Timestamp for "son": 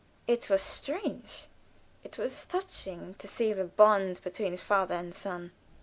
5.13-5.51